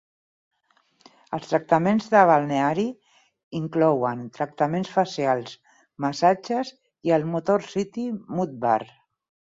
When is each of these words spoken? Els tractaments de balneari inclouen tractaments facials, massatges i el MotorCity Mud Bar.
Els 1.37 1.49
tractaments 1.49 2.07
de 2.13 2.23
balneari 2.31 2.85
inclouen 3.59 4.23
tractaments 4.39 4.89
facials, 4.97 5.55
massatges 6.07 6.73
i 7.11 7.15
el 7.19 7.29
MotorCity 7.35 8.09
Mud 8.41 8.61
Bar. 8.69 8.81